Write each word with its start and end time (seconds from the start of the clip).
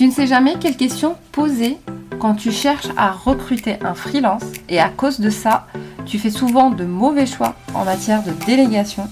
Tu 0.00 0.06
ne 0.06 0.12
sais 0.12 0.26
jamais 0.26 0.54
quelles 0.58 0.78
questions 0.78 1.14
poser 1.30 1.76
quand 2.18 2.34
tu 2.34 2.52
cherches 2.52 2.88
à 2.96 3.12
recruter 3.12 3.76
un 3.82 3.92
freelance 3.92 4.44
et 4.70 4.80
à 4.80 4.88
cause 4.88 5.20
de 5.20 5.28
ça, 5.28 5.66
tu 6.06 6.18
fais 6.18 6.30
souvent 6.30 6.70
de 6.70 6.86
mauvais 6.86 7.26
choix 7.26 7.54
en 7.74 7.84
matière 7.84 8.22
de 8.22 8.30
délégation. 8.46 9.06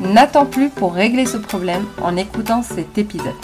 N'attends 0.00 0.44
plus 0.44 0.70
pour 0.70 0.92
régler 0.92 1.24
ce 1.24 1.36
problème 1.36 1.84
en 2.02 2.16
écoutant 2.16 2.64
cet 2.64 2.98
épisode. 2.98 3.36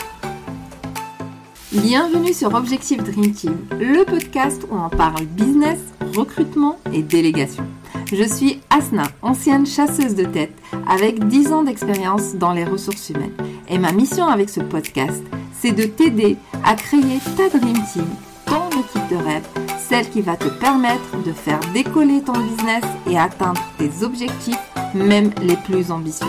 Bienvenue 1.71 2.35
sur 2.35 2.53
Objectif 2.55 3.05
Dream 3.05 3.33
Team, 3.33 3.57
le 3.79 4.05
podcast 4.05 4.67
où 4.69 4.75
on 4.77 4.89
parle 4.89 5.27
business, 5.27 5.79
recrutement 6.17 6.81
et 6.93 7.03
délégation. 7.03 7.63
Je 8.13 8.25
suis 8.25 8.61
Asna, 8.71 9.05
ancienne 9.23 9.65
chasseuse 9.65 10.17
de 10.17 10.25
tête 10.25 10.59
avec 10.89 11.25
10 11.25 11.53
ans 11.53 11.63
d'expérience 11.63 12.35
dans 12.35 12.53
les 12.53 12.65
ressources 12.65 13.11
humaines. 13.11 13.44
Et 13.69 13.79
ma 13.79 13.93
mission 13.93 14.27
avec 14.27 14.51
ce 14.51 14.61
podcast, 14.61 15.23
c'est 15.59 15.73
de 15.73 15.85
t'aider 15.85 16.37
à 16.65 16.75
créer 16.75 17.19
ta 17.37 17.49
Dream 17.49 17.79
Team, 17.93 18.07
ton 18.47 18.69
équipe 18.71 19.09
de 19.11 19.17
rêve, 19.17 19.47
celle 19.79 20.09
qui 20.11 20.21
va 20.21 20.37
te 20.37 20.49
permettre 20.49 21.23
de 21.25 21.33
faire 21.33 21.61
décoller 21.73 22.23
ton 22.23 22.33
business 22.33 22.85
et 23.11 23.19
atteindre 23.19 23.63
tes 23.79 24.05
objectifs, 24.05 24.59
même 24.95 25.31
les 25.43 25.57
plus 25.57 25.91
ambitieux. 25.91 26.27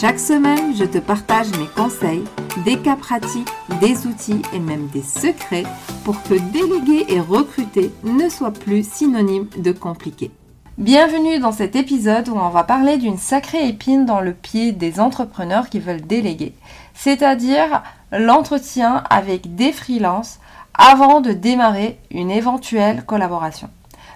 Chaque 0.00 0.20
semaine, 0.20 0.76
je 0.76 0.84
te 0.84 0.98
partage 0.98 1.50
mes 1.58 1.66
conseils, 1.74 2.24
des 2.64 2.78
cas 2.78 2.96
pratiques, 2.96 3.48
des 3.80 4.06
outils 4.06 4.42
et 4.52 4.60
même 4.60 4.86
des 4.88 5.02
secrets 5.02 5.64
pour 6.04 6.22
que 6.22 6.34
déléguer 6.52 7.06
et 7.08 7.20
recruter 7.20 7.90
ne 8.04 8.28
soit 8.28 8.52
plus 8.52 8.88
synonyme 8.88 9.48
de 9.56 9.72
compliqué. 9.72 10.30
Bienvenue 10.78 11.40
dans 11.40 11.50
cet 11.50 11.74
épisode 11.74 12.28
où 12.28 12.36
on 12.36 12.50
va 12.50 12.62
parler 12.62 12.98
d'une 12.98 13.18
sacrée 13.18 13.66
épine 13.66 14.06
dans 14.06 14.20
le 14.20 14.32
pied 14.32 14.70
des 14.70 15.00
entrepreneurs 15.00 15.70
qui 15.70 15.80
veulent 15.80 16.06
déléguer, 16.06 16.54
c'est-à-dire 16.94 17.82
l'entretien 18.12 19.02
avec 19.10 19.56
des 19.56 19.72
freelances 19.72 20.38
avant 20.74 21.20
de 21.20 21.32
démarrer 21.32 21.98
une 22.12 22.30
éventuelle 22.30 23.04
collaboration. 23.04 23.68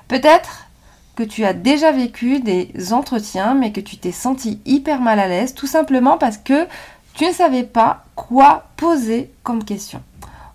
Peut-être 0.06 0.68
que 1.16 1.24
tu 1.24 1.44
as 1.44 1.52
déjà 1.52 1.90
vécu 1.90 2.38
des 2.38 2.92
entretiens 2.92 3.54
mais 3.54 3.72
que 3.72 3.80
tu 3.80 3.96
t'es 3.96 4.12
senti 4.12 4.60
hyper 4.64 5.00
mal 5.00 5.18
à 5.18 5.26
l'aise 5.26 5.54
tout 5.54 5.66
simplement 5.66 6.16
parce 6.16 6.36
que 6.38 6.68
tu 7.14 7.26
ne 7.26 7.32
savais 7.32 7.64
pas 7.64 8.04
quoi 8.14 8.66
poser 8.76 9.32
comme 9.42 9.64
question. 9.64 10.00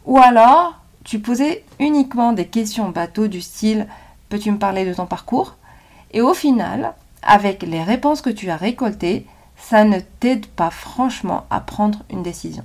Ou 0.06 0.20
alors 0.20 0.80
tu 1.04 1.20
posais 1.20 1.66
uniquement 1.82 2.32
des 2.32 2.48
questions 2.48 2.92
bateau 2.92 3.28
du 3.28 3.42
style 3.42 3.88
peux-tu 4.30 4.50
me 4.54 4.58
parler 4.58 4.86
de 4.86 4.94
ton 4.94 5.06
parcours? 5.06 5.58
Et 6.12 6.22
au 6.22 6.34
final, 6.34 6.94
avec 7.22 7.64
les 7.64 7.84
réponses 7.84 8.22
que 8.22 8.30
tu 8.30 8.50
as 8.50 8.58
récoltées, 8.58 9.26
ça 9.58 9.84
ne 9.84 10.00
t'aide 10.20 10.46
pas 10.46 10.70
franchement 10.70 11.46
à 11.50 11.60
prendre 11.60 12.04
une 12.10 12.24
décision. 12.24 12.64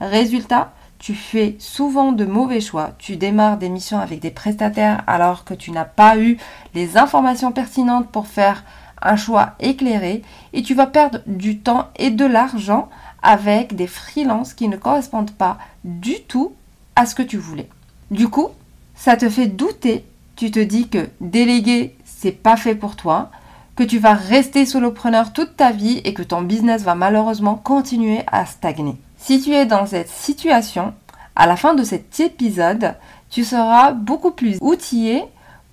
Résultat, 0.00 0.72
tu 0.98 1.14
fais 1.14 1.56
souvent 1.58 2.12
de 2.12 2.24
mauvais 2.24 2.60
choix. 2.60 2.92
Tu 2.98 3.16
démarres 3.16 3.58
des 3.58 3.68
missions 3.68 3.98
avec 3.98 4.20
des 4.20 4.30
prestataires 4.30 5.02
alors 5.06 5.44
que 5.44 5.54
tu 5.54 5.70
n'as 5.70 5.84
pas 5.84 6.18
eu 6.18 6.38
les 6.74 6.96
informations 6.96 7.52
pertinentes 7.52 8.08
pour 8.08 8.26
faire 8.26 8.64
un 9.02 9.16
choix 9.16 9.52
éclairé 9.60 10.22
et 10.52 10.62
tu 10.62 10.74
vas 10.74 10.86
perdre 10.86 11.18
du 11.26 11.58
temps 11.58 11.88
et 11.96 12.10
de 12.10 12.24
l'argent 12.24 12.88
avec 13.22 13.74
des 13.76 13.86
freelances 13.86 14.54
qui 14.54 14.68
ne 14.68 14.76
correspondent 14.76 15.30
pas 15.30 15.58
du 15.84 16.22
tout 16.22 16.52
à 16.96 17.06
ce 17.06 17.14
que 17.14 17.22
tu 17.22 17.36
voulais. 17.36 17.68
Du 18.10 18.28
coup, 18.28 18.48
ça 18.94 19.16
te 19.16 19.28
fait 19.28 19.46
douter. 19.46 20.04
Tu 20.36 20.50
te 20.50 20.60
dis 20.60 20.88
que 20.88 21.08
déléguer 21.20 21.96
c'est 22.24 22.32
pas 22.32 22.56
fait 22.56 22.74
pour 22.74 22.96
toi, 22.96 23.28
que 23.76 23.82
tu 23.82 23.98
vas 23.98 24.14
rester 24.14 24.64
solopreneur 24.64 25.34
toute 25.34 25.58
ta 25.58 25.72
vie 25.72 26.00
et 26.04 26.14
que 26.14 26.22
ton 26.22 26.40
business 26.40 26.80
va 26.82 26.94
malheureusement 26.94 27.54
continuer 27.54 28.22
à 28.32 28.46
stagner. 28.46 28.96
Si 29.18 29.42
tu 29.42 29.52
es 29.52 29.66
dans 29.66 29.84
cette 29.84 30.08
situation, 30.08 30.94
à 31.36 31.46
la 31.46 31.56
fin 31.56 31.74
de 31.74 31.84
cet 31.84 32.18
épisode, 32.20 32.94
tu 33.28 33.44
seras 33.44 33.92
beaucoup 33.92 34.30
plus 34.30 34.56
outillé 34.62 35.22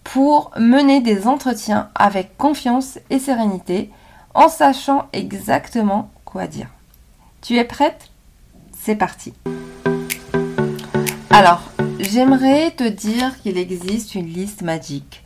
pour 0.04 0.52
mener 0.60 1.00
des 1.00 1.26
entretiens 1.26 1.88
avec 1.96 2.38
confiance 2.38 3.00
et 3.10 3.20
sérénité 3.20 3.90
en 4.34 4.50
sachant 4.50 5.08
exactement 5.14 6.10
quoi 6.26 6.48
dire. 6.48 6.68
Tu 7.42 7.56
es 7.56 7.64
prête? 7.64 8.10
C'est 8.78 8.98
parti. 8.98 9.32
Alors, 11.30 11.62
j'aimerais 11.98 12.72
te 12.72 12.84
dire 12.84 13.42
qu'il 13.42 13.58
existe 13.58 14.16
une 14.16 14.28
liste 14.28 14.64
magique 14.64 15.21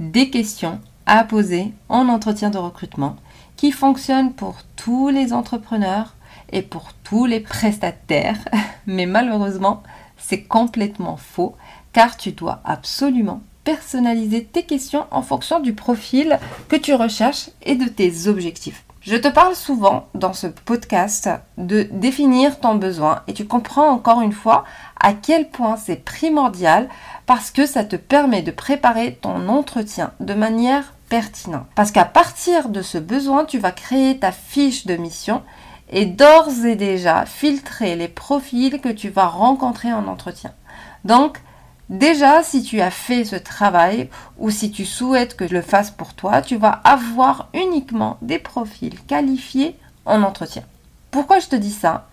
des 0.00 0.30
questions 0.30 0.80
à 1.06 1.24
poser 1.24 1.72
en 1.88 2.08
entretien 2.08 2.50
de 2.50 2.58
recrutement 2.58 3.16
qui 3.56 3.72
fonctionnent 3.72 4.32
pour 4.32 4.58
tous 4.76 5.08
les 5.08 5.32
entrepreneurs 5.32 6.14
et 6.52 6.62
pour 6.62 6.92
tous 7.04 7.26
les 7.26 7.40
prestataires. 7.40 8.38
Mais 8.86 9.06
malheureusement, 9.06 9.82
c'est 10.16 10.42
complètement 10.42 11.16
faux 11.16 11.56
car 11.92 12.16
tu 12.16 12.32
dois 12.32 12.60
absolument 12.64 13.40
personnaliser 13.64 14.44
tes 14.44 14.62
questions 14.62 15.06
en 15.10 15.22
fonction 15.22 15.60
du 15.60 15.74
profil 15.74 16.38
que 16.68 16.76
tu 16.76 16.94
recherches 16.94 17.50
et 17.62 17.74
de 17.74 17.86
tes 17.86 18.28
objectifs. 18.28 18.84
Je 19.10 19.16
te 19.16 19.28
parle 19.28 19.54
souvent 19.54 20.08
dans 20.12 20.34
ce 20.34 20.46
podcast 20.46 21.30
de 21.56 21.88
définir 21.90 22.60
ton 22.60 22.74
besoin 22.74 23.22
et 23.26 23.32
tu 23.32 23.46
comprends 23.46 23.88
encore 23.88 24.20
une 24.20 24.34
fois 24.34 24.66
à 25.00 25.14
quel 25.14 25.48
point 25.48 25.78
c'est 25.78 26.04
primordial 26.04 26.90
parce 27.24 27.50
que 27.50 27.64
ça 27.64 27.84
te 27.84 27.96
permet 27.96 28.42
de 28.42 28.50
préparer 28.50 29.14
ton 29.14 29.48
entretien 29.48 30.12
de 30.20 30.34
manière 30.34 30.92
pertinente. 31.08 31.64
Parce 31.74 31.90
qu'à 31.90 32.04
partir 32.04 32.68
de 32.68 32.82
ce 32.82 32.98
besoin, 32.98 33.46
tu 33.46 33.58
vas 33.58 33.72
créer 33.72 34.18
ta 34.18 34.30
fiche 34.30 34.84
de 34.84 34.96
mission 34.96 35.42
et 35.88 36.04
d'ores 36.04 36.66
et 36.66 36.76
déjà 36.76 37.24
filtrer 37.24 37.96
les 37.96 38.08
profils 38.08 38.78
que 38.78 38.90
tu 38.90 39.08
vas 39.08 39.28
rencontrer 39.28 39.90
en 39.90 40.06
entretien. 40.06 40.52
Donc, 41.06 41.40
Déjà, 41.90 42.42
si 42.42 42.62
tu 42.62 42.82
as 42.82 42.90
fait 42.90 43.24
ce 43.24 43.36
travail 43.36 44.10
ou 44.36 44.50
si 44.50 44.70
tu 44.70 44.84
souhaites 44.84 45.36
que 45.36 45.48
je 45.48 45.54
le 45.54 45.62
fasse 45.62 45.90
pour 45.90 46.12
toi, 46.12 46.42
tu 46.42 46.56
vas 46.56 46.82
avoir 46.84 47.48
uniquement 47.54 48.18
des 48.20 48.38
profils 48.38 49.00
qualifiés 49.06 49.74
en 50.04 50.22
entretien. 50.22 50.64
Pourquoi 51.10 51.38
je 51.38 51.46
te 51.46 51.56
dis 51.56 51.72
ça? 51.72 52.06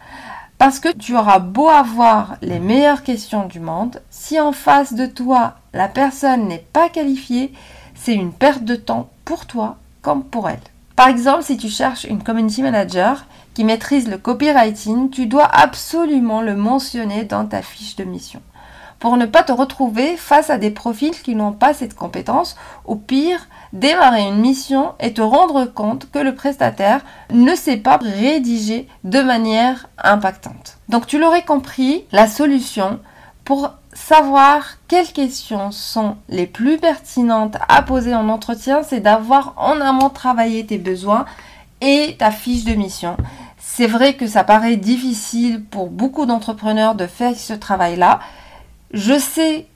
Parce 0.57 0.79
que 0.79 0.93
tu 0.93 1.17
auras 1.17 1.39
beau 1.39 1.67
avoir 1.67 2.37
les 2.41 2.59
meilleures 2.59 3.03
questions 3.03 3.47
du 3.47 3.59
monde, 3.59 4.01
si 4.09 4.39
en 4.39 4.53
face 4.53 4.93
de 4.93 5.05
toi 5.05 5.55
la 5.73 5.89
personne 5.89 6.47
n'est 6.47 6.65
pas 6.71 6.87
qualifiée, 6.87 7.51
c'est 7.95 8.13
une 8.13 8.31
perte 8.31 8.63
de 8.63 8.77
temps 8.77 9.09
pour 9.25 9.45
toi 9.45 9.75
comme 10.01 10.23
pour 10.23 10.47
elle. 10.47 10.59
Par 10.95 11.09
exemple, 11.09 11.43
si 11.43 11.57
tu 11.57 11.67
cherches 11.67 12.05
une 12.05 12.23
community 12.23 12.61
manager 12.61 13.25
qui 13.53 13.65
maîtrise 13.65 14.07
le 14.07 14.17
copywriting, 14.17 15.09
tu 15.09 15.27
dois 15.27 15.47
absolument 15.53 16.41
le 16.41 16.55
mentionner 16.55 17.25
dans 17.25 17.45
ta 17.45 17.61
fiche 17.61 17.97
de 17.97 18.05
mission 18.05 18.41
pour 19.05 19.17
ne 19.17 19.27
pas 19.27 19.43
te 19.43 19.51
retrouver 19.51 20.17
face 20.17 20.49
à 20.49 20.57
des 20.57 20.71
profils 20.71 21.21
qui 21.21 21.35
n'ont 21.35 21.51
pas 21.51 21.75
cette 21.75 21.93
compétence, 21.93 22.55
ou 22.87 22.95
pire, 22.95 23.47
démarrer 23.71 24.23
une 24.23 24.39
mission 24.39 24.93
et 24.99 25.13
te 25.13 25.21
rendre 25.21 25.65
compte 25.65 26.09
que 26.09 26.17
le 26.17 26.33
prestataire 26.33 27.01
ne 27.31 27.53
sait 27.53 27.77
pas 27.77 27.99
rédiger 28.01 28.87
de 29.03 29.21
manière 29.21 29.89
impactante. 30.03 30.79
Donc 30.89 31.05
tu 31.05 31.19
l'aurais 31.19 31.43
compris, 31.43 32.05
la 32.11 32.25
solution 32.25 32.99
pour 33.43 33.73
savoir 33.93 34.63
quelles 34.87 35.13
questions 35.13 35.69
sont 35.69 36.17
les 36.27 36.47
plus 36.47 36.79
pertinentes 36.79 37.57
à 37.69 37.83
poser 37.83 38.15
en 38.15 38.27
entretien, 38.27 38.81
c'est 38.81 39.01
d'avoir 39.01 39.53
en 39.57 39.81
amont 39.81 40.09
travaillé 40.09 40.65
tes 40.65 40.79
besoins 40.79 41.25
et 41.79 42.15
ta 42.17 42.31
fiche 42.31 42.63
de 42.63 42.73
mission. 42.73 43.17
C'est 43.59 43.85
vrai 43.85 44.15
que 44.15 44.25
ça 44.25 44.43
paraît 44.43 44.77
difficile 44.77 45.63
pour 45.63 45.91
beaucoup 45.91 46.25
d'entrepreneurs 46.25 46.95
de 46.95 47.05
faire 47.05 47.35
ce 47.35 47.53
travail-là, 47.53 48.19
je 48.91 49.17
sais 49.17 49.67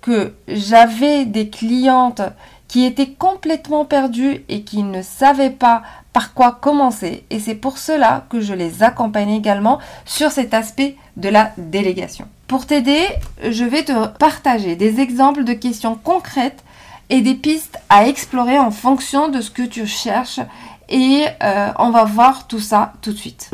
que 0.00 0.34
j'avais 0.48 1.24
des 1.24 1.48
clientes 1.48 2.22
qui 2.68 2.84
étaient 2.84 3.10
complètement 3.10 3.84
perdues 3.84 4.44
et 4.48 4.62
qui 4.62 4.82
ne 4.82 5.02
savaient 5.02 5.50
pas 5.50 5.82
par 6.12 6.34
quoi 6.34 6.52
commencer. 6.52 7.24
Et 7.30 7.38
c'est 7.38 7.54
pour 7.54 7.78
cela 7.78 8.24
que 8.30 8.40
je 8.40 8.54
les 8.54 8.82
accompagne 8.82 9.30
également 9.30 9.78
sur 10.04 10.30
cet 10.30 10.54
aspect 10.54 10.96
de 11.16 11.28
la 11.28 11.52
délégation. 11.58 12.26
Pour 12.48 12.66
t'aider, 12.66 13.02
je 13.42 13.64
vais 13.64 13.84
te 13.84 14.06
partager 14.18 14.76
des 14.76 15.00
exemples 15.00 15.44
de 15.44 15.52
questions 15.52 15.98
concrètes 16.02 16.64
et 17.10 17.20
des 17.20 17.34
pistes 17.34 17.78
à 17.88 18.06
explorer 18.06 18.58
en 18.58 18.70
fonction 18.70 19.28
de 19.28 19.40
ce 19.40 19.50
que 19.50 19.62
tu 19.62 19.86
cherches. 19.86 20.40
Et 20.88 21.24
euh, 21.42 21.68
on 21.78 21.90
va 21.90 22.04
voir 22.04 22.46
tout 22.46 22.60
ça 22.60 22.94
tout 23.02 23.12
de 23.12 23.18
suite. 23.18 23.50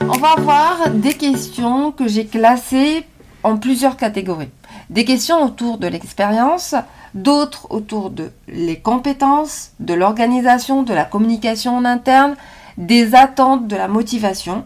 On 0.00 0.18
va 0.18 0.34
voir 0.38 0.90
des 0.90 1.14
questions 1.14 1.90
que 1.90 2.06
j'ai 2.06 2.26
classées 2.26 3.06
en 3.42 3.56
plusieurs 3.56 3.96
catégories. 3.96 4.50
Des 4.90 5.04
questions 5.04 5.42
autour 5.42 5.78
de 5.78 5.86
l'expérience, 5.86 6.74
d'autres 7.14 7.66
autour 7.70 8.10
de 8.10 8.30
les 8.48 8.78
compétences, 8.78 9.72
de 9.80 9.94
l'organisation, 9.94 10.82
de 10.82 10.94
la 10.94 11.04
communication 11.04 11.76
en 11.76 11.84
interne, 11.84 12.36
des 12.78 13.14
attentes, 13.14 13.66
de 13.68 13.76
la 13.76 13.88
motivation. 13.88 14.64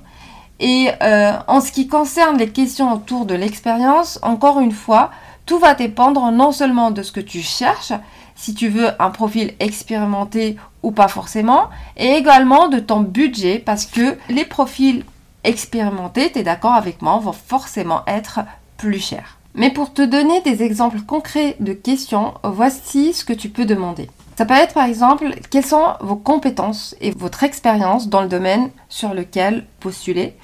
Et 0.61 0.89
euh, 1.03 1.33
en 1.49 1.61
ce 1.61 1.73
qui 1.73 1.89
concerne 1.89 2.39
les 2.39 2.49
questions 2.49 2.93
autour 2.93 3.27
de 3.27 3.35
l'expérience, 3.35 4.19
encore 4.23 4.61
une 4.61 4.73
fois, 4.73 5.11
tout 5.45 5.59
va 5.59 5.75
dépendre 5.75 6.31
non 6.33 6.51
seulement 6.53 6.91
de 6.91 7.03
ce 7.03 7.13
que 7.13 7.21
tu 7.21 7.41
cherches, 7.41 7.93
si 8.35 8.55
tu 8.55 8.69
veux 8.69 8.91
un 9.01 9.11
profil 9.11 9.55
expérimenté 9.61 10.57
ou 10.83 10.93
pas 10.93 11.09
forcément, 11.09 11.71
et 11.97 12.13
également 12.13 12.69
de 12.69 12.79
ton 12.79 13.01
budget, 13.01 13.59
parce 13.59 13.87
que 13.87 14.17
les 14.29 14.45
profils 14.45 15.05
expérimentées, 15.45 16.33
tu 16.33 16.41
es 16.41 16.43
d'accord 16.43 16.75
avec 16.75 17.01
moi, 17.03 17.19
vont 17.19 17.33
forcément 17.33 18.03
être 18.07 18.41
plus 18.77 19.01
chères. 19.01 19.39
Mais 19.55 19.71
pour 19.71 19.93
te 19.93 20.03
donner 20.03 20.43
des 20.43 20.63
exemples 20.63 21.01
concrets 21.01 21.57
de 21.61 21.73
questions, 21.73 22.35
voici 22.45 23.15
ce 23.15 23.25
que 23.25 23.33
tu 23.33 23.49
peux 23.49 23.65
demander. 23.65 24.11
Ça 24.37 24.45
peut 24.45 24.55
être 24.55 24.75
par 24.75 24.85
exemple 24.85 25.35
quelles 25.51 25.65
sont 25.65 25.95
vos 26.01 26.17
compétences 26.17 26.95
et 27.01 27.11
votre 27.11 27.43
expérience 27.43 28.09
dans 28.09 28.21
le 28.21 28.29
domaine 28.29 28.69
sur 28.91 29.15
lequel 29.15 29.65
postuler? 29.81 30.37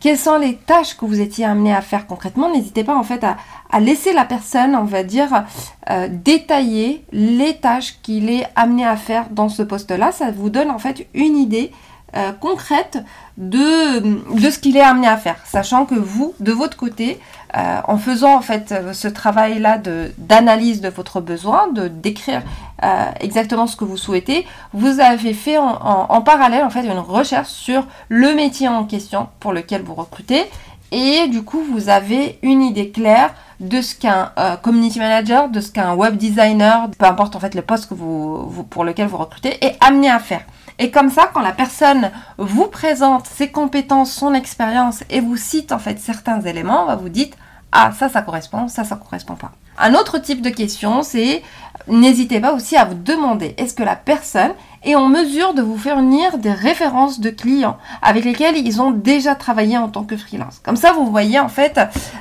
Quelles 0.00 0.18
sont 0.18 0.38
les 0.38 0.56
tâches 0.56 0.96
que 0.96 1.04
vous 1.04 1.20
étiez 1.20 1.44
amené 1.44 1.74
à 1.74 1.82
faire 1.82 2.06
concrètement? 2.06 2.50
N'hésitez 2.50 2.84
pas 2.84 2.96
en 2.96 3.02
fait 3.02 3.22
à, 3.24 3.80
laisser 3.80 4.12
la 4.12 4.24
personne, 4.24 4.74
on 4.74 4.84
va 4.84 5.02
dire, 5.02 5.44
euh, 5.90 6.08
détailler 6.10 7.04
les 7.12 7.56
tâches 7.56 7.96
qu'il 8.02 8.30
est 8.30 8.46
amené 8.56 8.86
à 8.86 8.96
faire 8.96 9.28
dans 9.30 9.48
ce 9.48 9.62
poste-là. 9.62 10.12
Ça 10.12 10.30
vous 10.30 10.48
donne 10.48 10.70
en 10.70 10.78
fait 10.78 11.06
une 11.14 11.36
idée 11.36 11.70
euh, 12.16 12.32
concrète 12.32 12.98
de, 13.36 14.00
de 14.38 14.50
ce 14.50 14.58
qu'il 14.58 14.76
est 14.76 14.82
amené 14.82 15.08
à 15.08 15.16
faire, 15.16 15.38
sachant 15.44 15.84
que 15.84 15.94
vous, 15.96 16.34
de 16.38 16.52
votre 16.52 16.76
côté, 16.76 17.18
euh, 17.56 17.80
en 17.86 17.98
faisant 17.98 18.34
en 18.34 18.40
fait 18.40 18.74
ce 18.92 19.06
travail-là 19.08 19.80
d'analyse 20.18 20.80
de, 20.80 20.88
votre 20.88 21.20
besoin, 21.20 21.68
de 21.68 21.88
décrire 21.88 22.42
euh, 22.82 23.04
exactement 23.20 23.66
ce 23.66 23.76
que 23.76 23.84
vous 23.84 23.96
souhaitez, 23.96 24.46
vous 24.72 25.00
avez 25.00 25.34
fait 25.34 25.56
en, 25.58 26.20
parallèle 26.22 26.64
en 26.64 26.70
fait 26.70 26.84
une 26.84 26.98
recherche 26.98 27.48
sur 27.48 27.86
le 28.08 28.34
métier 28.34 28.66
en 28.68 28.84
question 28.84 29.28
pour 29.40 29.52
lequel 29.52 29.82
vous 29.82 29.94
recrutez, 29.94 30.44
et 30.90 31.28
du 31.28 31.42
coup 31.42 31.62
vous 31.72 31.88
avez 31.88 32.38
une 32.42 32.62
idée 32.62 32.90
claire 32.90 33.32
de 33.60 33.80
ce 33.80 33.94
qu'un 33.94 34.32
community 34.62 34.98
manager, 34.98 35.48
de 35.48 35.60
ce 35.60 35.70
qu'un 35.70 35.94
web 35.94 36.16
designer, 36.16 36.90
peu 36.98 37.06
importe 37.06 37.36
en 37.36 37.40
fait 37.40 37.54
le 37.54 37.62
poste 37.62 37.88
pour 37.88 38.84
lequel 38.84 39.06
vous 39.06 39.16
recrutez, 39.16 39.64
est 39.64 39.76
amené 39.80 40.10
à 40.10 40.18
faire. 40.18 40.42
Et 40.78 40.90
comme 40.90 41.10
ça, 41.10 41.30
quand 41.32 41.40
la 41.40 41.52
personne 41.52 42.10
vous 42.36 42.66
présente 42.66 43.26
ses 43.26 43.48
compétences, 43.48 44.12
son 44.12 44.34
expérience 44.34 45.04
et 45.08 45.20
vous 45.20 45.36
cite 45.36 45.70
en 45.70 45.78
fait 45.78 46.00
certains 46.00 46.40
éléments, 46.40 46.86
bah, 46.86 46.96
vous 46.96 47.08
dites 47.08 47.36
ah 47.74 47.90
ça 47.98 48.08
ça 48.08 48.22
correspond, 48.22 48.68
ça 48.68 48.84
ça 48.84 48.96
correspond 48.96 49.34
pas. 49.34 49.52
Un 49.78 49.94
autre 49.94 50.18
type 50.18 50.40
de 50.40 50.50
question, 50.50 51.02
c'est 51.02 51.42
n'hésitez 51.88 52.40
pas 52.40 52.52
aussi 52.52 52.76
à 52.76 52.84
vous 52.84 52.94
demander 52.94 53.54
est-ce 53.58 53.74
que 53.74 53.82
la 53.82 53.96
personne 53.96 54.52
est 54.84 54.94
en 54.94 55.08
mesure 55.08 55.54
de 55.54 55.62
vous 55.62 55.76
fournir 55.76 56.38
des 56.38 56.52
références 56.52 57.20
de 57.20 57.30
clients 57.30 57.76
avec 58.00 58.24
lesquels 58.24 58.56
ils 58.56 58.80
ont 58.80 58.92
déjà 58.92 59.34
travaillé 59.34 59.76
en 59.76 59.88
tant 59.88 60.04
que 60.04 60.16
freelance? 60.16 60.60
Comme 60.64 60.76
ça, 60.76 60.92
vous 60.92 61.10
voyez 61.10 61.40
en 61.40 61.48
fait, 61.48 61.80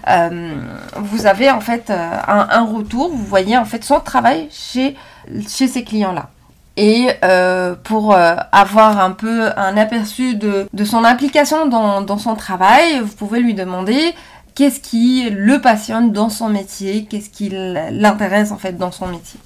euh, 0.09 0.55
vous 0.97 1.27
avez 1.27 1.51
en 1.51 1.61
fait 1.61 1.89
euh, 1.89 2.17
un, 2.27 2.65
retour, 2.65 3.09
vous 3.09 3.25
voyez 3.25 3.57
en 3.57 3.65
fait 3.65 3.83
son 3.83 3.99
travail 3.99 4.47
chez, 4.51 4.95
chez 5.47 5.67
ces 5.67 5.83
clients-là. 5.83 6.29
Et 6.75 7.09
euh, 7.23 7.75
pour 7.83 8.15
avoir 8.15 8.99
un 8.99 9.11
peu 9.11 9.51
un 9.55 9.77
aperçu 9.77 10.33
de, 10.33 10.67
son 10.83 11.03
application 11.03 11.67
dans, 11.67 12.17
son 12.17 12.33
travail, 12.33 12.99
vous 12.99 13.13
pouvez 13.13 13.41
lui 13.41 13.53
demander 13.53 14.15
qu'est-ce 14.55 14.79
qui 14.79 15.29
le 15.29 15.59
passionne 15.61 16.11
dans 16.11 16.29
son 16.29 16.49
métier, 16.49 17.05
qu'est-ce 17.05 17.29
qui 17.29 17.49
l'intéresse 17.49 18.51
en 18.51 18.57
fait 18.57 18.77
dans 18.77 18.91
son 18.91 19.07
métier. 19.07 19.39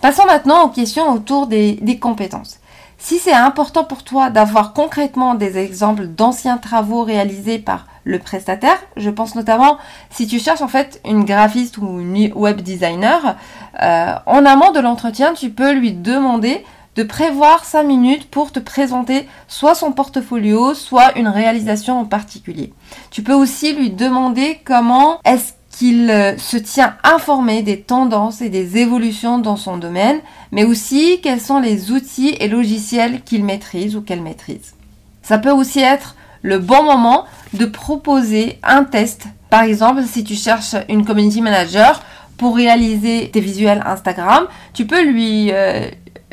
Passons 0.00 0.24
maintenant 0.26 0.64
aux 0.64 0.68
questions 0.68 1.10
autour 1.12 1.46
des 1.46 1.98
compétences. 2.00 2.58
Si 3.02 3.18
c'est 3.18 3.32
important 3.32 3.82
pour 3.82 4.04
toi 4.04 4.30
d'avoir 4.30 4.74
concrètement 4.74 5.34
des 5.34 5.58
exemples 5.58 6.06
d'anciens 6.06 6.56
travaux 6.56 7.02
réalisés 7.02 7.58
par 7.58 7.88
le 8.04 8.20
prestataire, 8.20 8.78
je 8.96 9.10
pense 9.10 9.34
notamment 9.34 9.76
si 10.08 10.28
tu 10.28 10.38
cherches 10.38 10.62
en 10.62 10.68
fait 10.68 11.00
une 11.04 11.24
graphiste 11.24 11.78
ou 11.78 11.98
une 11.98 12.32
web 12.32 12.60
designer, 12.60 13.36
euh, 13.82 14.14
en 14.26 14.46
amont 14.46 14.70
de 14.70 14.78
l'entretien, 14.78 15.34
tu 15.34 15.50
peux 15.50 15.72
lui 15.72 15.92
demander 15.92 16.64
de 16.96 17.02
prévoir 17.02 17.64
5 17.64 17.84
minutes 17.84 18.30
pour 18.30 18.52
te 18.52 18.58
présenter 18.58 19.26
soit 19.48 19.74
son 19.74 19.92
portfolio, 19.92 20.74
soit 20.74 21.16
une 21.18 21.28
réalisation 21.28 22.00
en 22.00 22.04
particulier. 22.04 22.72
Tu 23.10 23.22
peux 23.22 23.34
aussi 23.34 23.72
lui 23.72 23.90
demander 23.90 24.60
comment 24.64 25.18
est-ce 25.24 25.52
qu'il 25.70 26.10
euh, 26.10 26.36
se 26.36 26.58
tient 26.58 26.96
informé 27.02 27.62
des 27.62 27.80
tendances 27.80 28.42
et 28.42 28.50
des 28.50 28.76
évolutions 28.76 29.38
dans 29.38 29.56
son 29.56 29.78
domaine, 29.78 30.20
mais 30.52 30.64
aussi 30.64 31.20
quels 31.22 31.40
sont 31.40 31.60
les 31.60 31.90
outils 31.90 32.36
et 32.38 32.48
logiciels 32.48 33.22
qu'il 33.22 33.42
maîtrise 33.44 33.96
ou 33.96 34.02
qu'elle 34.02 34.20
maîtrise. 34.20 34.74
Ça 35.22 35.38
peut 35.38 35.50
aussi 35.50 35.80
être 35.80 36.14
le 36.42 36.58
bon 36.58 36.82
moment 36.82 37.24
de 37.54 37.64
proposer 37.64 38.58
un 38.62 38.84
test. 38.84 39.24
Par 39.48 39.62
exemple, 39.62 40.02
si 40.04 40.24
tu 40.24 40.34
cherches 40.34 40.76
une 40.88 41.04
community 41.04 41.40
manager 41.40 42.02
pour 42.36 42.56
réaliser 42.56 43.30
tes 43.32 43.40
visuels 43.40 43.82
Instagram, 43.86 44.46
tu 44.74 44.86
peux 44.86 45.02
lui, 45.04 45.50
euh, 45.52 45.88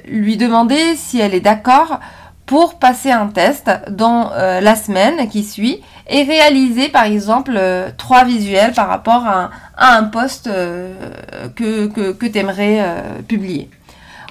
lui 0.07 0.37
demander 0.37 0.95
si 0.95 1.19
elle 1.19 1.33
est 1.33 1.39
d'accord 1.39 1.99
pour 2.49 2.79
passer 2.79 3.11
un 3.11 3.27
test 3.27 3.69
dans 3.91 4.31
euh, 4.31 4.59
la 4.59 4.75
semaine 4.75 5.29
qui 5.29 5.43
suit 5.43 5.81
et 6.09 6.23
réaliser 6.23 6.89
par 6.89 7.03
exemple 7.03 7.53
euh, 7.55 7.89
trois 7.95 8.23
visuels 8.23 8.73
par 8.73 8.87
rapport 8.87 9.23
à, 9.27 9.51
un 9.77 10.03
post 10.05 10.47
euh, 10.47 10.95
que, 11.55 11.85
que, 11.85 12.25
tu 12.25 12.37
aimerais 12.39 12.83
publier. 13.27 13.69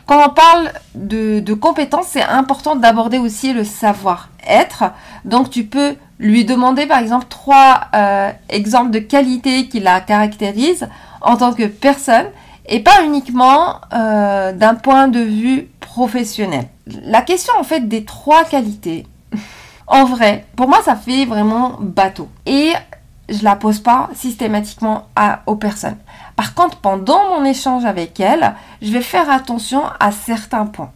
Quand 0.05 0.27
on 0.27 0.31
parle 0.31 0.73
de, 0.97 1.39
de 1.39 1.55
compétences, 1.55 2.09
c'est 2.09 2.23
important 2.25 2.75
d'aborder 2.75 3.19
aussi 3.19 3.53
le 3.53 3.63
savoir-être. 3.63 4.85
Donc 5.25 5.51
tu 5.51 5.65
peux 5.65 5.95
lui 6.19 6.45
demander 6.45 6.87
par 6.87 6.99
exemple 6.99 7.27
trois 7.29 7.83
exemples 8.49 8.91
de 8.91 8.99
qualités 8.99 9.69
qui 9.69 9.79
la 9.79 10.01
caractérisent 10.01 10.89
en 11.21 11.37
tant 11.37 11.53
que 11.53 11.67
personne 11.67 12.27
et 12.69 12.81
pas 12.81 13.03
uniquement 13.05 13.81
d'un 13.91 14.75
point 14.75 15.09
de 15.09 15.21
vue 15.21 15.69
professionnel 15.81 16.67
la 17.03 17.23
question 17.23 17.55
en 17.59 17.65
fait 17.65 17.89
des 17.89 18.05
trois 18.05 18.45
qualités, 18.45 19.07
en 19.87 20.05
vrai, 20.05 20.45
pour 20.57 20.69
moi 20.69 20.81
ça 20.85 20.97
fait 20.97 21.25
vraiment 21.25 21.77
bateau. 21.81 22.29
Et 22.47 22.73
je 23.29 23.45
la 23.45 23.57
pose 23.57 23.81
pas 23.81 24.09
systématiquement 24.15 25.07
aux 25.47 25.57
personnes. 25.57 25.99
Par 26.37 26.55
contre, 26.55 26.79
pendant 26.79 27.29
mon 27.29 27.45
échange 27.45 27.85
avec 27.85 28.21
elle, 28.21 28.55
je 28.81 28.91
vais 28.91 29.03
faire 29.03 29.31
attention 29.31 29.83
à 30.01 30.13
certains 30.13 30.67
points. 30.67 30.93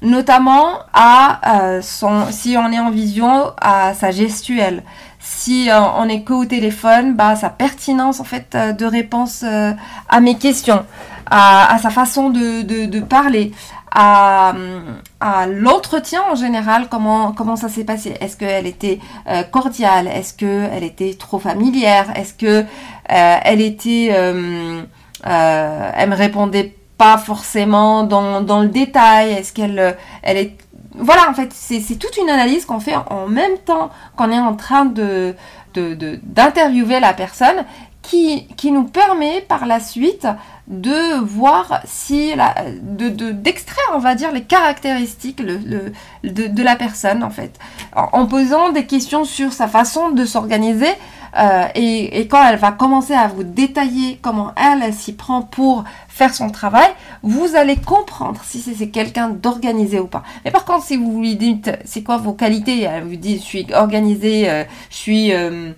Notamment 0.00 0.78
à 0.94 1.60
euh, 1.60 1.82
son, 1.82 2.30
si 2.30 2.56
on 2.56 2.72
est 2.72 2.78
en 2.78 2.90
vision, 2.90 3.52
à 3.60 3.92
sa 3.92 4.10
gestuelle. 4.10 4.82
Si 5.20 5.70
euh, 5.70 5.80
on 5.98 6.08
est 6.08 6.22
qu'au 6.22 6.44
téléphone, 6.44 7.14
bah, 7.14 7.36
sa 7.36 7.50
pertinence 7.50 8.20
en 8.20 8.24
fait 8.24 8.54
euh, 8.54 8.72
de 8.72 8.86
réponse 8.86 9.44
à 9.44 10.20
mes 10.20 10.36
questions, 10.36 10.84
à, 11.30 11.78
sa 11.80 11.90
façon 11.90 12.30
de, 12.30 13.00
parler, 13.00 13.52
à, 13.92 14.54
l'entretien 15.48 16.22
en 16.30 16.34
général, 16.34 16.88
comment, 16.90 17.32
comment 17.32 17.56
ça 17.56 17.68
s'est 17.68 17.84
passé. 17.84 18.14
Est-ce 18.20 18.36
qu'elle 18.36 18.66
était 18.66 18.98
euh, 19.28 19.42
cordiale? 19.42 20.08
Est-ce 20.08 20.34
qu'elle 20.34 20.84
était 20.84 21.14
trop 21.14 21.38
familière? 21.38 22.06
Est-ce 22.16 22.34
que 22.34 22.64
euh, 22.64 23.36
elle 23.44 23.60
était, 23.60 24.10
euh, 24.12 24.82
elle 25.24 26.10
me 26.10 26.16
répondait 26.16 26.74
pas 26.98 27.16
forcément 27.18 28.04
dans, 28.04 28.40
dans 28.40 28.60
le 28.60 28.68
détail? 28.68 29.32
Est-ce 29.32 29.52
qu'elle, 29.52 29.96
elle 30.22 30.36
est 30.36 30.56
voilà, 30.94 31.30
en 31.30 31.34
fait, 31.34 31.52
c'est 31.52 31.96
toute 31.96 32.16
une 32.16 32.28
analyse 32.28 32.64
qu'on 32.64 32.80
fait 32.80 32.96
en 32.96 33.28
même 33.28 33.58
temps 33.58 33.90
qu'on 34.16 34.30
est 34.30 34.38
en 34.38 34.54
train 34.54 34.84
de 34.84 35.34
d'interviewer 35.72 36.98
la 36.98 37.14
personne 37.14 37.64
qui, 38.02 38.72
nous 38.72 38.84
permet 38.84 39.40
par 39.40 39.66
la 39.66 39.78
suite 39.80 40.26
de 40.66 41.18
voir 41.20 41.80
si 41.84 42.32
de, 42.34 43.30
d'extraire 43.30 43.84
on 43.94 43.98
va 43.98 44.14
dire 44.14 44.32
les 44.32 44.42
caractéristiques 44.42 45.42
de, 45.42 46.62
la 46.62 46.76
personne 46.76 47.22
en 47.22 47.30
fait. 47.30 47.58
En, 47.94 48.26
posant 48.26 48.70
des 48.70 48.86
questions 48.86 49.24
sur 49.24 49.52
sa 49.52 49.68
façon 49.68 50.10
de 50.10 50.24
s'organiser 50.24 50.90
euh, 51.38 51.66
et, 51.74 52.26
quand 52.28 52.44
elle 52.46 52.58
va 52.58 52.72
commencer 52.72 53.14
à 53.14 53.28
vous 53.28 53.44
détailler 53.44 54.18
comment 54.20 54.52
elle, 54.56 54.92
s'y 54.92 55.12
prend 55.12 55.42
pour 55.42 55.84
faire 56.08 56.34
son 56.34 56.50
travail, 56.50 56.88
vous 57.22 57.56
allez 57.56 57.76
comprendre 57.76 58.40
si 58.44 58.60
c'est, 58.60 58.88
quelqu'un 58.88 59.30
d'organisé 59.30 60.00
ou 60.00 60.06
pas. 60.06 60.22
Mais 60.44 60.50
par 60.50 60.64
contre, 60.64 60.84
si 60.84 60.96
vous 60.96 61.20
lui 61.20 61.36
dites 61.36 61.70
c'est 61.84 62.02
quoi 62.02 62.16
vos 62.16 62.32
qualités, 62.32 62.82
elle 62.82 63.04
vous 63.04 63.16
dit 63.16 63.36
je 63.36 63.42
suis 63.42 63.66
organisée, 63.72 64.50
euh, 64.50 64.64
je 64.90 64.96
suis 64.96 65.32
euh, 65.32 65.72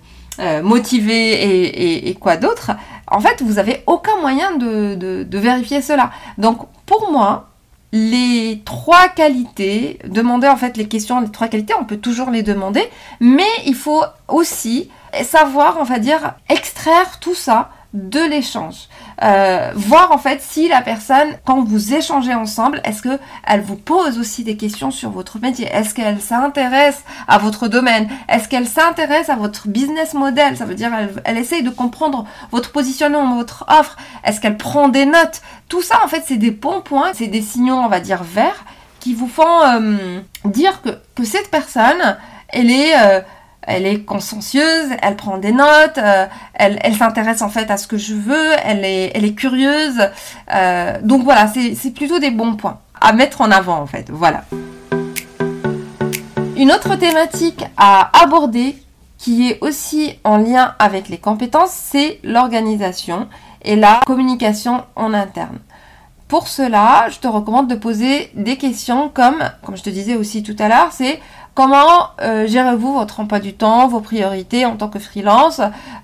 motivée 0.63 2.09
et, 2.09 2.13
quoi 2.15 2.37
d'autre, 2.37 2.71
en 3.07 3.19
fait, 3.19 3.41
vous 3.43 3.53
n'avez 3.53 3.83
aucun 3.85 4.19
moyen 4.19 4.57
de, 4.57 5.27
vérifier 5.31 5.81
cela. 5.81 6.11
Donc, 6.37 6.59
pour 6.85 7.11
moi, 7.11 7.49
les 7.91 8.63
trois 8.65 9.09
qualités, 9.09 9.99
demander 10.07 10.47
en 10.47 10.57
fait 10.57 10.77
les 10.77 10.87
questions, 10.87 11.21
les 11.21 11.29
trois 11.29 11.47
qualités, 11.47 11.75
on 11.79 11.85
peut 11.85 11.97
toujours 11.97 12.31
les 12.31 12.41
demander, 12.41 12.83
mais 13.19 13.47
il 13.67 13.75
faut 13.75 14.03
aussi 14.27 14.89
savoir, 15.21 15.77
on 15.79 15.83
va 15.83 15.99
dire, 15.99 16.33
extraire 16.49 17.19
tout 17.19 17.35
ça 17.35 17.69
de 17.93 18.19
l'échange. 18.19 18.87
Euh, 19.21 19.71
voir 19.75 20.11
en 20.11 20.17
fait 20.17 20.41
si 20.41 20.67
la 20.67 20.81
personne, 20.81 21.27
quand 21.45 21.63
vous 21.63 21.93
échangez 21.93 22.33
ensemble, 22.33 22.81
est-ce 22.83 23.03
que 23.03 23.19
elle 23.47 23.61
vous 23.61 23.75
pose 23.75 24.17
aussi 24.17 24.43
des 24.43 24.57
questions 24.57 24.89
sur 24.89 25.11
votre 25.11 25.39
métier? 25.39 25.67
Est-ce 25.71 25.93
qu'elle 25.93 26.19
s'intéresse 26.19 27.03
à 27.27 27.37
votre 27.37 27.67
domaine? 27.67 28.09
Est-ce 28.27 28.49
qu'elle 28.49 28.67
s'intéresse 28.67 29.29
à 29.29 29.35
votre 29.35 29.67
business 29.67 30.15
model? 30.15 30.57
Ça 30.57 30.65
veut 30.65 30.73
dire 30.73 30.91
elle, 30.97 31.13
elle 31.23 31.37
essaye 31.37 31.61
de 31.61 31.69
comprendre 31.69 32.25
votre 32.49 32.71
positionnement, 32.71 33.35
votre 33.35 33.65
offre. 33.67 33.95
Est-ce 34.23 34.41
qu'elle 34.41 34.57
prend 34.57 34.89
des 34.89 35.05
notes? 35.05 35.41
Tout 35.69 35.83
ça 35.83 36.03
en 36.03 36.07
fait 36.07 36.23
c'est 36.25 36.37
des 36.37 36.51
bons 36.51 36.81
points, 36.81 37.11
c'est 37.13 37.27
des 37.27 37.43
signaux 37.43 37.75
on 37.75 37.89
va 37.89 37.99
dire 37.99 38.23
verts 38.23 38.65
qui 38.99 39.13
vous 39.13 39.27
font 39.27 39.61
euh, 39.65 40.19
dire 40.45 40.81
que, 40.81 40.89
que 41.13 41.23
cette 41.23 41.51
personne 41.51 42.17
elle 42.49 42.71
est 42.71 42.93
euh, 42.95 43.21
elle 43.67 43.85
est 43.85 44.03
consciencieuse, 44.03 44.89
elle 45.01 45.15
prend 45.15 45.37
des 45.37 45.51
notes, 45.51 45.97
euh, 45.97 46.25
elle, 46.53 46.95
s'intéresse 46.95 47.41
en 47.41 47.49
fait 47.49 47.69
à 47.71 47.77
ce 47.77 47.87
que 47.87 47.97
je 47.97 48.13
veux, 48.13 48.51
elle 48.63 48.85
est, 48.85 49.35
curieuse. 49.35 50.09
Euh, 50.53 50.99
donc 51.01 51.23
voilà, 51.23 51.47
c'est 51.47 51.91
plutôt 51.91 52.19
des 52.19 52.31
bons 52.31 52.55
points 52.55 52.79
à 52.99 53.13
mettre 53.13 53.41
en 53.41 53.51
avant 53.51 53.79
en 53.79 53.85
fait. 53.87 54.09
Voilà. 54.11 54.43
Une 56.55 56.71
autre 56.71 56.95
thématique 56.95 57.65
à 57.77 58.23
aborder 58.23 58.75
qui 59.17 59.49
est 59.49 59.57
aussi 59.61 60.19
en 60.23 60.37
lien 60.37 60.75
avec 60.79 61.09
les 61.09 61.17
compétences, 61.17 61.71
c'est 61.71 62.19
l'organisation 62.23 63.27
et 63.63 63.75
la 63.75 64.01
communication 64.05 64.83
en 64.95 65.13
interne. 65.13 65.59
Pour 66.27 66.47
cela, 66.47 67.07
je 67.09 67.19
te 67.19 67.27
recommande 67.27 67.69
de 67.69 67.75
poser 67.75 68.31
des 68.33 68.57
questions 68.57 69.09
comme, 69.09 69.37
comme 69.63 69.77
je 69.77 69.83
te 69.83 69.89
disais 69.89 70.15
aussi 70.15 70.41
tout 70.41 70.55
à 70.59 70.67
l'heure, 70.67 70.89
c'est 70.91 71.19
Comment 71.55 72.09
euh, 72.19 72.47
gérez-vous 72.47 72.93
votre 72.93 73.19
emploi 73.19 73.39
du 73.39 73.53
temps, 73.53 73.87
vos 73.87 73.99
priorités 73.99 74.65
en 74.65 74.75
tant 74.75 74.87
que 74.87 74.97
freelance? 74.97 75.61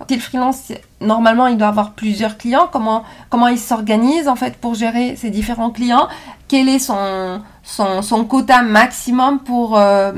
Si 0.07 0.15
le 0.15 0.21
freelance, 0.21 0.71
normalement, 1.01 1.47
il 1.47 1.57
doit 1.57 1.69
avoir 1.69 1.93
plusieurs 1.93 2.37
clients. 2.37 2.69
Comment, 2.71 3.03
comment 3.31 3.47
il 3.47 3.57
s'organise 3.57 4.27
en 4.27 4.35
fait 4.35 4.57
pour 4.57 4.75
gérer 4.75 5.15
ces 5.15 5.31
différents 5.31 5.71
clients? 5.71 6.07
Quel 6.47 6.69
est 6.69 6.77
son 6.77 7.41
quota 8.27 8.61
maximum 8.61 9.39
pour 9.39 9.79
euh, 9.79 10.11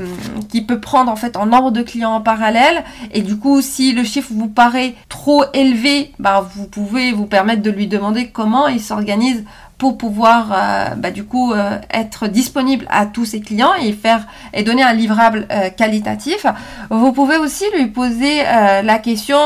qu'il 0.50 0.66
peut 0.66 0.80
prendre 0.80 1.10
en 1.10 1.16
fait 1.16 1.36
en 1.38 1.46
nombre 1.46 1.70
de 1.70 1.80
clients 1.80 2.12
en 2.12 2.20
parallèle? 2.20 2.84
Et 3.12 3.22
du 3.22 3.38
coup, 3.38 3.62
si 3.62 3.92
le 3.92 4.04
chiffre 4.04 4.32
vous 4.34 4.48
paraît 4.48 4.94
trop 5.08 5.44
élevé, 5.54 6.12
bah, 6.18 6.46
vous 6.54 6.66
pouvez 6.66 7.12
vous 7.12 7.26
permettre 7.26 7.62
de 7.62 7.70
lui 7.70 7.86
demander 7.86 8.28
comment 8.28 8.66
il 8.66 8.80
s'organise 8.80 9.44
pouvoir 9.90 10.52
euh, 10.52 10.94
bah, 10.94 11.10
du 11.10 11.24
coup 11.24 11.52
euh, 11.52 11.78
être 11.90 12.28
disponible 12.28 12.86
à 12.88 13.06
tous 13.06 13.24
ses 13.24 13.40
clients 13.40 13.74
et 13.74 13.92
faire 13.92 14.28
et 14.54 14.62
donner 14.62 14.84
un 14.84 14.92
livrable 14.92 15.48
euh, 15.50 15.70
qualitatif. 15.70 16.46
Vous 16.90 17.12
pouvez 17.12 17.36
aussi 17.36 17.64
lui 17.76 17.88
poser 17.88 18.42
la 18.42 18.98
question 18.98 19.38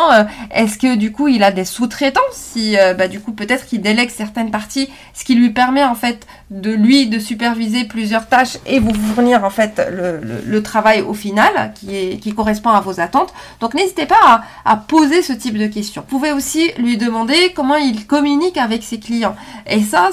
est-ce 0.51 0.77
que 0.77 0.97
du 0.97 1.13
coup 1.13 1.29
il 1.29 1.43
a 1.43 1.51
des 1.51 1.65
sous-traitants? 1.65 2.21
Si 2.33 2.77
bah, 2.99 3.09
du 3.09 3.21
coup 3.21 3.33
peut-être 3.33 3.65
qu'il 3.67 3.81
délègue 3.81 4.11
certaines 4.11 4.51
parties, 4.51 4.91
ce 5.15 5.25
qui 5.25 5.35
lui 5.35 5.51
permet 5.51 5.85
en 5.85 5.95
fait 5.95 6.27
de 6.51 6.71
lui 6.71 7.09
de 7.09 7.19
superviser 7.19 7.85
plusieurs 7.85 8.29
tâches 8.29 8.59
et 8.67 8.79
vous 8.79 8.95
fournir 8.95 9.43
en 9.43 9.51
fait 9.51 9.83
le, 9.91 10.63
travail 10.63 11.01
au 11.03 11.13
final 11.13 11.75
qui 11.75 12.35
correspond 12.35 12.71
à 12.71 12.81
vos 12.81 13.01
attentes. 13.01 13.35
Donc 13.61 13.75
n'hésitez 13.75 14.07
pas 14.07 14.43
à, 14.65 14.77
poser 14.77 15.23
ce 15.23 15.33
type 15.33 15.59
de 15.59 15.67
questions. 15.67 16.03
Vous 16.09 16.19
pouvez 16.19 16.33
aussi 16.33 16.71
lui 16.79 16.97
demander 16.97 17.53
comment 17.55 17.77
il 17.77 18.07
communique 18.07 18.57
avec 18.57 18.85
ses 18.85 19.01
clients 19.01 19.35
et 19.67 19.81
ça 19.83 20.11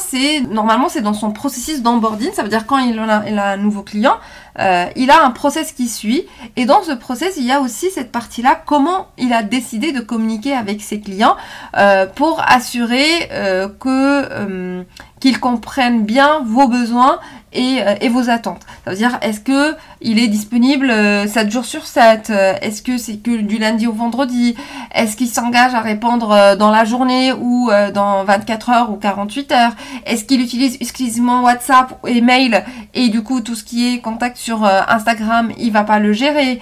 normalement 0.50 0.90
c'est 0.90 1.02
dans 1.02 1.14
son 1.14 1.32
processus 1.32 1.82
d'onboarding, 1.82 2.32
ça 2.34 2.44
veut 2.44 2.50
dire 2.50 2.66
quand 2.66 2.80
il 2.80 2.98
a, 2.98 3.24
il 3.28 3.38
a 3.38 3.52
un 3.52 3.58
nouveau 3.58 3.84
client, 3.84 4.16
euh, 4.60 4.86
il 4.96 5.10
a 5.12 5.24
un 5.24 5.32
process 5.32 5.72
qui 5.72 5.88
suit. 5.88 6.26
Et 6.56 6.66
dans 6.66 6.84
ce 6.84 6.92
process 6.92 7.36
il 7.38 7.46
y 7.46 7.52
a 7.52 7.60
aussi 7.60 7.90
cette 7.90 8.12
partie-là 8.12 8.62
comment 8.66 9.08
il 9.18 9.34
a 9.34 9.44
décidé 9.44 9.92
de 9.92 10.00
communiquer 10.00 10.54
avec 10.54 10.82
ses 10.82 11.00
clients 11.00 11.36
euh, 11.78 12.06
pour 12.06 12.42
assurer 12.46 13.30
euh, 13.32 13.68
que 13.68 14.84
qu'ils 15.20 15.40
comprennent 15.40 16.04
bien 16.04 16.42
vos 16.46 16.68
besoins 16.68 17.20
et, 17.54 17.82
euh, 17.82 17.96
et, 18.02 18.10
vos 18.10 18.30
attentes. 18.30 18.62
Ça 18.84 18.92
veut 18.92 18.98
dire, 18.98 19.18
est-ce 19.22 19.40
que 19.40 19.76
il 20.02 20.20
est 20.20 20.28
disponible 20.28 20.90
7 20.90 20.92
euh, 20.92 21.50
jours 21.50 21.66
sur 21.66 21.86
7 21.86 22.30
euh, 22.30 22.54
Est-ce 22.62 22.82
que 22.82 22.98
c'est 22.98 23.18
que 23.18 23.42
du 23.42 23.58
lundi 23.58 23.88
au 23.88 23.94
vendredi 23.94 24.56
Est-ce 24.94 25.16
qu'il 25.16 25.28
s'engage 25.28 25.74
à 25.74 25.80
répondre 25.80 26.56
dans 26.58 26.72
la 26.72 26.86
journée 26.86 27.32
ou 27.34 27.70
dans 27.94 28.24
24 28.24 28.70
heures 28.70 28.92
ou 28.92 28.96
48 28.96 29.52
heures 29.52 29.72
Est-ce 30.06 30.26
qu'il 30.26 30.42
utilise 30.42 30.78
exclusivement 30.82 31.42
WhatsApp 31.44 31.98
et 32.08 32.22
mail 32.22 32.64
et 32.94 33.10
du 33.10 33.24
coup 33.24 33.42
tout 33.42 33.56
ce 33.56 33.64
qui 33.64 33.94
est 33.94 34.00
contact 34.00 34.38
sur 34.38 34.66
Instagram, 34.66 35.52
il 35.58 35.72
va 35.72 35.84
pas 35.84 36.00
le 36.00 36.14
gérer 36.14 36.60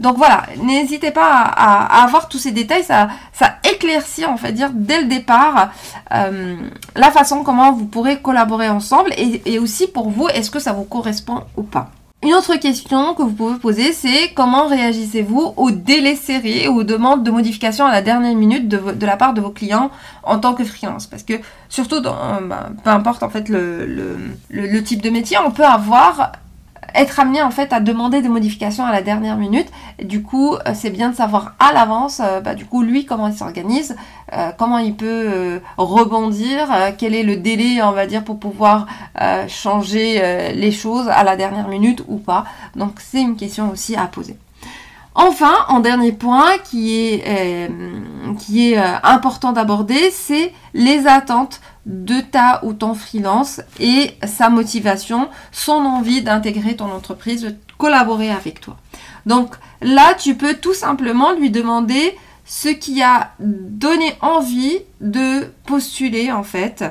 Donc 0.00 0.16
voilà, 0.16 0.44
n'hésitez 0.62 1.10
pas 1.10 1.42
à, 1.42 2.04
avoir 2.04 2.28
tous 2.28 2.38
ces 2.38 2.52
détails, 2.52 2.84
ça, 2.84 3.08
ça 3.32 3.56
éclaircit 3.72 4.24
en 4.24 4.36
fait 4.36 4.52
dire 4.52 4.70
dès 4.72 5.00
le 5.00 5.06
départ 5.06 5.70
la 6.10 7.10
façon 7.10 7.42
comment 7.42 7.72
vous 7.72 7.86
pourrez 7.86 8.20
collaborer 8.20 8.68
ensemble 8.68 9.10
et 9.16 9.58
aussi 9.58 9.86
pour 9.86 10.05
vous, 10.10 10.28
est-ce 10.28 10.50
que 10.50 10.58
ça 10.58 10.72
vous 10.72 10.84
correspond 10.84 11.42
ou 11.56 11.62
pas? 11.62 11.90
Une 12.22 12.34
autre 12.34 12.56
question 12.56 13.14
que 13.14 13.22
vous 13.22 13.32
pouvez 13.32 13.58
poser, 13.58 13.92
c'est 13.92 14.32
comment 14.34 14.66
réagissez-vous 14.66 15.52
aux 15.56 15.70
délais 15.70 16.16
serrés 16.16 16.64
et 16.64 16.68
aux 16.68 16.82
demandes 16.82 17.22
de 17.22 17.30
modification 17.30 17.84
à 17.84 17.92
la 17.92 18.00
dernière 18.00 18.34
minute 18.34 18.68
de, 18.68 19.06
la 19.06 19.16
part 19.16 19.34
de 19.34 19.40
vos 19.40 19.50
clients 19.50 19.90
en 20.22 20.38
tant 20.38 20.54
que 20.54 20.64
freelance? 20.64 21.06
Parce 21.06 21.22
que 21.22 21.34
surtout, 21.68 22.00
dans, 22.00 22.16
ben, 22.42 22.74
peu 22.82 22.90
importe 22.90 23.22
en 23.22 23.28
fait 23.28 23.48
le, 23.48 24.82
type 24.82 25.02
de 25.02 25.10
métier, 25.10 25.36
on 25.44 25.50
peut 25.50 25.64
avoir 25.64 26.32
être 26.94 27.20
amené 27.20 27.42
en 27.42 27.50
fait 27.50 27.72
à 27.72 27.80
demander 27.80 28.22
des 28.22 28.28
modifications 28.28 28.84
à 28.84 28.92
la 28.92 29.02
dernière 29.02 29.36
minute. 29.36 29.68
du 30.02 30.22
coup, 30.22 30.54
euh, 30.54 30.72
c'est 30.74 30.90
bien 30.90 31.10
de 31.10 31.16
savoir 31.16 31.54
à 31.58 31.72
l'avance, 31.72 32.20
euh, 32.22 32.40
bah, 32.40 32.54
du 32.54 32.66
coup, 32.66 32.82
lui, 32.82 33.04
comment 33.04 33.28
il 33.28 33.34
s'organise, 33.34 33.96
euh, 34.32 34.50
comment 34.56 34.78
il 34.78 34.94
peut 34.94 35.60
rebondir, 35.76 36.68
quel 36.98 37.14
est 37.14 37.22
le 37.22 37.36
délai, 37.36 37.82
on 37.82 37.92
va 37.92 38.06
dire, 38.06 38.24
pour 38.24 38.38
pouvoir 38.38 38.86
changer 39.48 40.52
les 40.54 40.72
choses 40.72 41.08
à 41.08 41.24
la 41.24 41.36
dernière 41.36 41.68
minute 41.68 42.02
ou 42.08 42.18
pas. 42.18 42.44
Donc, 42.74 42.98
c'est 42.98 43.20
une 43.20 43.36
question 43.36 43.70
aussi 43.70 43.96
à 43.96 44.06
poser. 44.06 44.36
Enfin, 45.14 45.54
en 45.68 45.80
dernier 45.80 46.12
point 46.12 46.58
qui 46.62 46.94
est, 46.94 47.70
qui 48.36 48.72
est 48.72 48.78
important 49.02 49.52
d'aborder, 49.52 50.10
c'est 50.10 50.52
les 50.74 51.06
attentes 51.06 51.60
de 51.86 52.20
ta 52.20 52.60
ou 52.64 52.72
ton 52.72 52.94
freelance 52.94 53.60
et 53.78 54.14
sa 54.26 54.48
motivation, 54.50 55.28
son 55.52 55.72
envie 55.72 56.22
d'intégrer 56.22 56.76
ton 56.76 56.90
entreprise, 56.90 57.42
de 57.42 57.54
collaborer 57.78 58.30
avec 58.30 58.60
toi. 58.60 58.76
Donc 59.24 59.54
là, 59.80 60.14
tu 60.14 60.34
peux 60.34 60.54
tout 60.54 60.74
simplement 60.74 61.32
lui 61.32 61.50
demander 61.50 62.16
ce 62.44 62.68
qui 62.68 63.02
a 63.02 63.32
donné 63.40 64.14
envie 64.20 64.78
de 65.00 65.52
postuler 65.66 66.30
en 66.30 66.44
fait, 66.44 66.84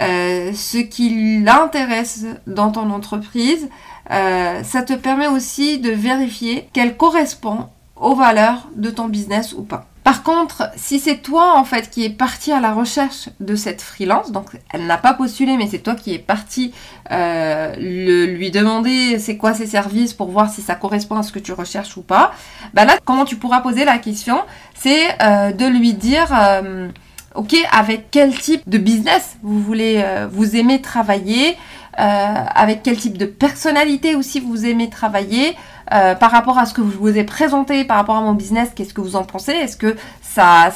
euh, 0.00 0.52
ce 0.54 0.78
qui 0.78 1.40
l'intéresse 1.40 2.26
dans 2.46 2.70
ton 2.70 2.90
entreprise. 2.90 3.68
Euh, 4.10 4.62
ça 4.62 4.82
te 4.82 4.92
permet 4.92 5.28
aussi 5.28 5.78
de 5.78 5.90
vérifier 5.90 6.68
qu'elle 6.72 6.96
correspond 6.96 7.68
aux 7.96 8.14
valeurs 8.14 8.68
de 8.74 8.90
ton 8.90 9.08
business 9.08 9.52
ou 9.52 9.62
pas. 9.62 9.89
Par 10.02 10.22
contre, 10.22 10.70
si 10.76 10.98
c'est 10.98 11.18
toi 11.18 11.58
en 11.58 11.64
fait 11.64 11.90
qui 11.90 12.04
est 12.04 12.10
parti 12.10 12.52
à 12.52 12.60
la 12.60 12.72
recherche 12.72 13.28
de 13.38 13.54
cette 13.54 13.82
freelance, 13.82 14.32
donc 14.32 14.46
elle 14.72 14.86
n'a 14.86 14.96
pas 14.96 15.12
postulé, 15.12 15.58
mais 15.58 15.66
c'est 15.66 15.80
toi 15.80 15.94
qui 15.94 16.14
es 16.14 16.18
parti 16.18 16.72
euh, 17.10 17.76
lui 17.76 18.50
demander 18.50 19.18
c'est 19.18 19.36
quoi 19.36 19.52
ses 19.52 19.66
services 19.66 20.14
pour 20.14 20.30
voir 20.30 20.48
si 20.50 20.62
ça 20.62 20.74
correspond 20.74 21.16
à 21.16 21.22
ce 21.22 21.32
que 21.32 21.38
tu 21.38 21.52
recherches 21.52 21.98
ou 21.98 22.02
pas, 22.02 22.32
bah 22.72 22.86
là, 22.86 22.96
comment 23.04 23.26
tu 23.26 23.36
pourras 23.36 23.60
poser 23.60 23.84
la 23.84 23.98
question, 23.98 24.40
c'est 24.74 25.20
euh, 25.22 25.52
de 25.52 25.66
lui 25.66 25.92
dire 25.92 26.32
euh, 26.32 26.88
ok, 27.34 27.54
avec 27.70 28.10
quel 28.10 28.34
type 28.34 28.62
de 28.66 28.78
business 28.78 29.36
vous 29.42 29.60
voulez, 29.60 30.02
vous 30.32 30.56
aimez 30.56 30.80
travailler, 30.80 31.58
avec 31.96 32.82
quel 32.82 32.96
type 32.96 33.18
de 33.18 33.26
personnalité 33.26 34.14
aussi 34.14 34.40
vous 34.40 34.64
aimez 34.64 34.88
travailler, 34.88 35.54
euh, 35.92 36.14
par 36.14 36.30
rapport 36.30 36.58
à 36.58 36.66
ce 36.66 36.74
que 36.74 36.82
je 36.82 36.96
vous 36.96 37.16
ai 37.16 37.24
présenté, 37.24 37.84
par 37.84 37.96
rapport 37.96 38.16
à 38.16 38.20
mon 38.20 38.34
business, 38.34 38.70
qu'est-ce 38.74 38.94
que 38.94 39.00
vous 39.00 39.16
en 39.16 39.24
pensez? 39.24 39.52
Est-ce 39.52 39.76
que 39.76 39.96
ça, 40.22 40.70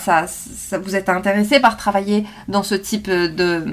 vous 0.83 0.97
êtes 0.97 1.09
intéressé 1.09 1.61
par 1.61 1.77
travailler 1.77 2.25
dans 2.49 2.63
ce 2.63 2.75
type 2.75 3.09
de, 3.09 3.65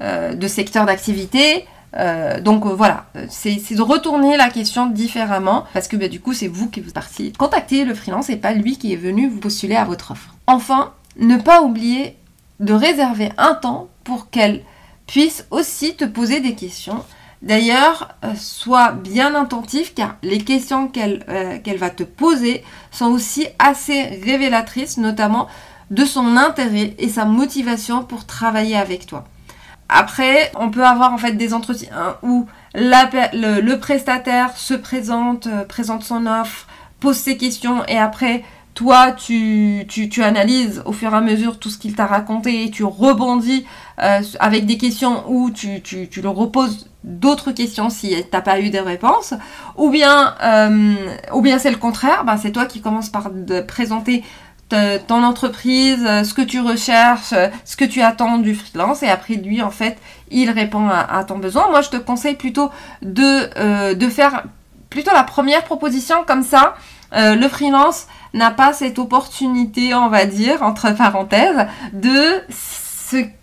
euh, 0.00 0.48
secteur 0.48 0.86
d'activité? 0.86 1.66
Euh, 1.96 2.40
donc 2.40 2.66
voilà, 2.66 3.06
c'est 3.30 3.74
de 3.74 3.82
retourner 3.82 4.36
la 4.36 4.50
question 4.50 4.86
différemment 4.86 5.64
parce 5.72 5.88
que 5.88 5.96
bah, 5.96 6.08
du 6.08 6.20
coup 6.20 6.34
c'est 6.34 6.46
vous 6.46 6.68
qui 6.68 6.80
vous 6.80 6.92
partiez 6.92 7.32
contacter 7.32 7.86
le 7.86 7.94
freelance 7.94 8.28
et 8.28 8.36
pas 8.36 8.52
lui 8.52 8.76
qui 8.76 8.92
est 8.92 8.96
venu 8.96 9.26
vous 9.26 9.40
postuler 9.40 9.74
à 9.74 9.84
votre 9.84 10.10
offre. 10.10 10.34
Enfin, 10.46 10.92
ne 11.18 11.36
pas 11.38 11.62
oublier 11.62 12.16
de 12.60 12.74
réserver 12.74 13.32
un 13.38 13.54
temps 13.54 13.88
pour 14.04 14.30
qu'elle 14.30 14.62
puisse 15.06 15.46
aussi 15.50 15.96
te 15.96 16.04
poser 16.04 16.40
des 16.40 16.54
questions 16.54 17.04
D'ailleurs, 17.40 18.08
euh, 18.24 18.34
sois 18.34 18.92
bien 18.92 19.34
attentif 19.34 19.94
car 19.94 20.16
les 20.22 20.38
questions 20.38 20.90
euh, 20.96 21.58
qu'elle 21.58 21.78
va 21.78 21.90
te 21.90 22.02
poser 22.02 22.64
sont 22.90 23.06
aussi 23.06 23.46
assez 23.58 24.02
révélatrices, 24.24 24.98
notamment 24.98 25.48
de 25.90 26.04
son 26.04 26.36
intérêt 26.36 26.94
et 26.98 27.08
sa 27.08 27.24
motivation 27.24 28.02
pour 28.02 28.26
travailler 28.26 28.76
avec 28.76 29.06
toi. 29.06 29.24
Après, 29.88 30.52
on 30.56 30.70
peut 30.70 30.84
avoir 30.84 31.12
en 31.12 31.18
fait 31.18 31.32
des 31.32 31.54
entretiens 31.54 32.16
où 32.22 32.46
le, 32.74 33.74
prestataire 33.76 34.56
se 34.56 34.74
présente, 34.74 35.46
euh, 35.46 35.64
présente 35.64 36.02
son 36.02 36.26
offre, 36.26 36.66
pose 37.00 37.16
ses 37.16 37.36
questions 37.36 37.84
et 37.86 37.96
après 37.96 38.42
toi, 38.78 39.10
tu, 39.10 39.86
tu, 39.88 40.22
analyses 40.22 40.82
au 40.84 40.92
fur 40.92 41.12
et 41.12 41.16
à 41.16 41.20
mesure 41.20 41.58
tout 41.58 41.68
ce 41.68 41.78
qu'il 41.78 41.96
t'a 41.96 42.06
raconté 42.06 42.62
et 42.62 42.70
tu 42.70 42.84
rebondis 42.84 43.66
avec 43.96 44.66
des 44.66 44.78
questions 44.78 45.24
où 45.26 45.50
tu, 45.50 45.82
tu, 45.82 46.08
tu 46.08 46.22
le 46.22 46.28
reposes 46.28 46.88
d'autres 47.02 47.50
questions 47.50 47.90
si 47.90 48.14
t'as 48.30 48.40
pas 48.40 48.60
eu 48.60 48.70
des 48.70 48.78
réponses, 48.78 49.34
ou 49.76 49.90
bien, 49.90 50.32
euh, 50.44 50.94
ou 51.32 51.40
bien 51.40 51.58
c'est 51.58 51.72
le 51.72 51.76
contraire, 51.76 52.22
ben 52.24 52.36
c'est 52.36 52.52
toi 52.52 52.66
qui 52.66 52.80
commences 52.80 53.10
par 53.10 53.30
de 53.30 53.60
présenter 53.62 54.22
ton 54.68 55.24
entreprise, 55.24 56.04
ce 56.04 56.32
que 56.32 56.42
tu 56.42 56.60
recherches, 56.60 57.34
ce 57.64 57.76
que 57.76 57.84
tu 57.84 58.00
attends 58.00 58.38
du 58.38 58.54
freelance, 58.54 59.02
et 59.02 59.08
après 59.08 59.34
lui 59.34 59.60
en 59.60 59.72
fait 59.72 59.98
il 60.30 60.50
répond 60.50 60.88
à, 60.88 61.24
ton 61.24 61.38
besoin. 61.38 61.68
Moi 61.70 61.80
je 61.80 61.88
te 61.88 61.96
conseille 61.96 62.36
plutôt 62.36 62.70
de, 63.02 63.48
euh, 63.58 63.94
de 63.94 64.08
faire 64.08 64.44
plutôt 64.88 65.10
la 65.12 65.24
première 65.24 65.64
proposition 65.64 66.16
comme 66.24 66.44
ça. 66.44 66.76
Euh, 67.14 67.34
le 67.34 67.48
freelance 67.48 68.06
n'a 68.34 68.50
pas 68.50 68.72
cette 68.72 68.98
opportunité, 68.98 69.94
on 69.94 70.08
va 70.08 70.26
dire, 70.26 70.62
entre 70.62 70.94
parenthèses, 70.94 71.66
de 71.92 72.42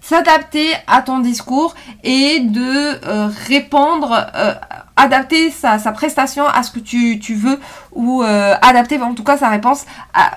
s'adapter 0.01 0.67
à 0.87 1.01
ton 1.01 1.19
discours 1.19 1.73
et 2.03 2.39
de 2.39 3.05
euh, 3.07 3.27
répondre, 3.47 4.27
euh, 4.35 4.53
adapter 4.95 5.49
sa, 5.49 5.77
prestation 5.91 6.45
à 6.45 6.61
ce 6.61 6.71
que 6.71 6.79
tu, 6.79 7.33
veux 7.33 7.59
ou 7.91 8.21
euh, 8.21 8.53
adapter 8.61 9.01
en 9.01 9.13
tout 9.15 9.23
cas 9.23 9.37
sa 9.37 9.49
réponse 9.49 9.85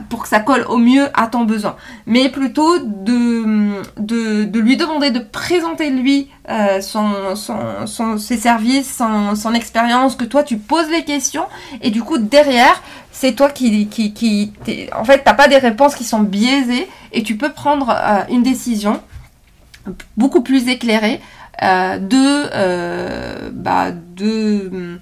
pour 0.08 0.23
que 0.23 0.28
ça 0.28 0.40
colle 0.40 0.64
au 0.68 0.78
mieux 0.78 1.08
à 1.14 1.26
ton 1.26 1.44
besoin. 1.44 1.76
Mais 2.06 2.30
plutôt 2.30 2.78
de, 2.78 3.82
de, 3.99 4.58
lui 4.58 4.76
demander 4.76 5.11
de 5.11 5.20
présenter 5.20 5.90
lui 5.90 6.30
son, 6.80 7.37
son, 7.37 8.18
ses 8.18 8.38
services, 8.38 8.97
son, 8.97 9.37
son 9.37 9.52
expérience, 9.52 10.16
que 10.16 10.25
toi 10.25 10.42
tu 10.42 10.56
poses 10.56 10.90
les 10.90 11.04
questions 11.04 11.44
et 11.82 11.90
du 11.90 12.02
coup 12.02 12.18
derrière 12.18 12.82
c'est 13.12 13.35
toi 13.35 13.50
qui, 13.50 13.87
qui, 13.88 14.12
qui 14.12 14.52
en 14.97 15.04
fait 15.04 15.23
t'as 15.25 15.35
pas 15.35 15.49
des 15.49 15.58
réponses 15.58 15.94
qui 15.94 16.04
sont 16.04 16.20
biaisées 16.20 16.88
et 17.12 17.23
tu 17.23 17.37
peux 17.37 17.52
prendre 17.52 17.94
une 18.30 18.42
décision 18.42 19.00
beaucoup 20.16 20.42
plus 20.42 20.68
éclairé 20.68 21.21
euh, 21.62 21.99
de, 21.99 22.50
euh, 22.54 23.50
bah, 23.52 23.90
de, 23.90 25.00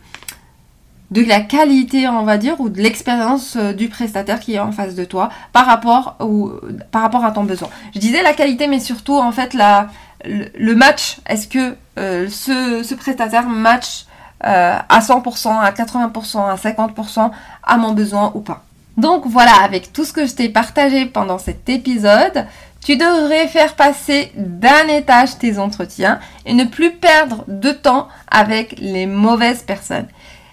la 1.10 1.40
qualité, 1.40 2.08
on 2.08 2.22
va 2.22 2.38
dire, 2.38 2.58
ou 2.60 2.70
de 2.70 2.80
l'expérience 2.80 3.56
euh, 3.56 3.74
du 3.74 3.88
prestataire 3.88 4.40
qui 4.40 4.54
est 4.54 4.58
en 4.58 4.72
face 4.72 4.94
de 4.94 5.04
toi 5.04 5.28
par 5.52 5.66
rapport, 5.66 6.16
ou, 6.20 6.50
par 6.92 7.02
rapport 7.02 7.24
à 7.26 7.32
ton 7.32 7.44
besoin. 7.44 7.68
Je 7.94 8.00
disais 8.00 8.22
la 8.22 8.32
qualité, 8.32 8.68
mais 8.68 8.80
surtout, 8.80 9.16
en 9.16 9.32
fait, 9.32 9.52
la, 9.52 9.88
le, 10.24 10.74
match. 10.74 11.18
Est-ce 11.26 11.46
que 11.46 11.76
ce, 11.96 12.82
ce, 12.82 12.94
prestataire 12.94 13.48
match 13.48 14.06
à 14.40 15.00
100%, 15.00 15.48
à 15.58 15.70
80%, 15.72 16.50
à 16.50 16.54
50% 16.56 17.30
à 17.64 17.76
mon 17.76 17.92
besoin 17.92 18.32
ou 18.34 18.40
pas? 18.40 18.64
Donc 18.96 19.26
voilà, 19.26 19.52
avec 19.62 19.92
tout 19.92 20.04
ce 20.04 20.12
que 20.14 20.26
je 20.26 20.34
t'ai 20.34 20.48
partagé 20.48 21.04
pendant 21.04 21.38
cet 21.38 21.68
épisode, 21.68 22.46
tu 22.86 22.96
devrais 22.96 23.48
faire 23.48 23.74
passer 23.74 24.30
d'un 24.36 24.86
étage 24.86 25.38
tes 25.38 25.58
entretiens 25.58 26.20
et 26.44 26.54
ne 26.54 26.62
plus 26.62 26.92
perdre 26.92 27.42
de 27.48 27.72
temps 27.72 28.06
avec 28.30 28.76
les 28.78 29.06
mauvaises 29.06 29.64
personnes. 29.64 30.06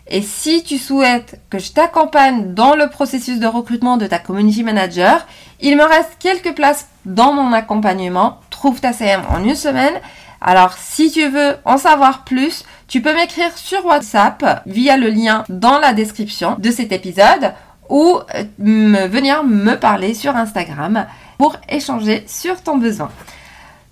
Et 0.08 0.24
si 0.24 0.64
tu 0.64 0.80
souhaites 0.80 1.40
que 1.52 1.60
je 1.60 1.72
t'accompagne 1.74 2.56
dans 2.56 2.74
le 2.74 2.90
processus 2.90 3.38
de 3.40 3.46
recrutement 3.46 3.98
de 3.98 4.08
ta 4.08 4.18
community 4.18 4.64
manager, 4.64 5.28
il 5.62 5.78
me 5.78 5.84
reste 5.84 6.18
quelques 6.18 6.56
places 6.56 6.88
dans 7.06 7.34
mon 7.34 7.54
accompagnement. 7.54 8.40
Trouve 8.50 8.82
ta 8.82 8.94
CM 8.94 9.22
en 9.30 9.44
une 9.44 9.54
semaine. 9.54 9.94
Alors 10.42 10.74
si 10.74 11.12
tu 11.12 11.28
veux 11.28 11.58
en 11.66 11.78
savoir 11.78 12.24
plus, 12.24 12.66
tu 12.88 13.00
peux 13.00 13.14
m'écrire 13.14 13.56
sur 13.56 13.86
WhatsApp 13.86 14.64
via 14.66 14.98
le 14.98 15.10
lien 15.10 15.44
dans 15.50 15.78
la 15.78 15.94
description 15.94 16.56
de 16.58 16.72
cet 16.72 16.94
épisode 16.94 17.54
ou 17.90 18.18
euh, 18.34 18.44
venir 18.58 19.44
me 19.44 19.76
parler 19.76 20.16
sur 20.16 20.36
Instagram 20.36 21.06
pour 21.38 21.58
échanger 21.70 22.24
sur 22.28 22.62
ton 22.62 22.78
besoin. 22.78 23.10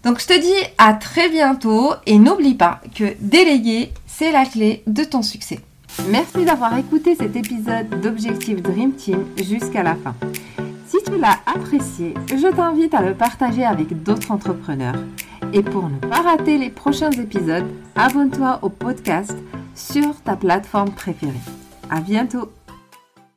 Donc 0.04 0.20
je 0.20 0.28
te 0.28 0.40
dis 0.40 0.68
à 0.78 0.94
très 0.94 1.30
bientôt 1.30 1.94
et 2.06 2.18
n'oublie 2.18 2.56
pas 2.56 2.82
que 2.96 3.16
déléguer, 3.20 3.92
c'est 4.08 4.32
la 4.32 4.46
clé 4.46 4.84
de 4.88 5.04
ton 5.04 5.22
succès. 5.22 5.60
Merci 6.10 6.46
d'avoir 6.46 6.78
écouté 6.78 7.16
cet 7.16 7.36
épisode 7.36 7.90
d'Objectif 8.02 8.62
Dream 8.62 8.94
Team 8.94 9.26
jusqu'à 9.38 9.84
la 9.84 9.96
fin. 9.96 10.16
Si 10.88 10.98
tu 11.06 11.18
l'as 11.18 11.40
apprécié, 11.46 12.14
je 12.30 12.48
t'invite 12.48 12.94
à 12.94 13.02
le 13.02 13.14
partager 13.14 13.64
avec 13.64 14.04
d'autres 14.04 14.32
entrepreneurs. 14.32 14.96
Et 15.54 15.64
pour 15.64 15.90
ne 15.90 15.98
pas 15.98 16.22
rater 16.22 16.58
les 16.58 16.70
prochains 16.70 17.12
épisodes, 17.12 17.68
abonne-toi 17.96 18.60
au 18.62 18.70
podcast 18.70 19.36
sur 19.76 20.22
ta 20.22 20.36
plateforme 20.36 20.92
préférée. 20.92 21.34
À 21.90 22.00
bientôt! 22.00 22.52